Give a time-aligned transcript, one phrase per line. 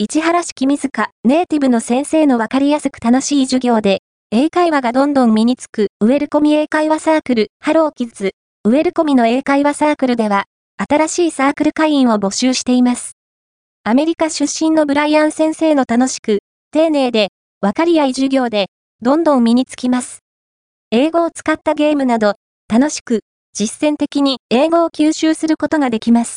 [0.00, 3.98] 市原市君塚ネイティブの先生のわかりやすく楽しい授業で、
[4.30, 8.30] 英会話がどんどん身につくウェルコミ英会話サークルハローキッズ
[8.62, 10.44] ウェルコミの英会話サークルでは、
[10.88, 13.16] 新しいサークル会員を募集しています。
[13.82, 17.30] アメリカ出身のブライアン先生の楽しく、丁寧で、
[17.60, 18.66] わかりやい授業で、
[19.02, 20.20] どんどん身につきます。
[20.92, 22.34] 英語を使ったゲームなど、
[22.72, 23.22] 楽しく、
[23.52, 26.36] 実践的に英語を吸収することができます。